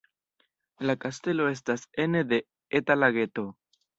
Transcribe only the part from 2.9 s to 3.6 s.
lageto.